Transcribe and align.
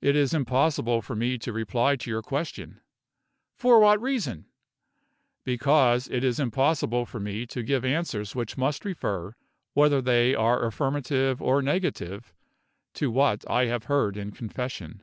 "It 0.00 0.14
is 0.14 0.32
impossible 0.32 1.02
for 1.02 1.16
me 1.16 1.36
to 1.36 1.52
reply 1.52 1.96
to 1.96 2.08
your 2.08 2.22
question." 2.22 2.80
"For 3.56 3.80
what 3.80 4.00
reason?" 4.00 4.46
"Because 5.42 6.06
it 6.06 6.22
is 6.22 6.38
impossible 6.38 7.06
for 7.06 7.18
me 7.18 7.44
to 7.44 7.64
give 7.64 7.84
answers 7.84 8.36
which 8.36 8.56
must 8.56 8.84
refer, 8.84 9.34
whether 9.74 10.00
they 10.00 10.36
are 10.36 10.64
affirmative 10.64 11.42
or 11.42 11.60
negative, 11.60 12.32
to 12.94 13.10
what 13.10 13.44
I 13.50 13.64
have 13.66 13.86
heard 13.90 14.16
in 14.16 14.30
confession." 14.30 15.02